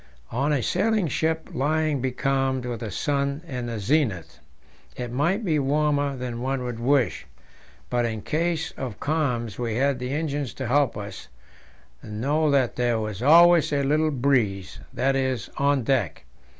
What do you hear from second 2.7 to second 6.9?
the sun in the zenith, it might be warmer than one would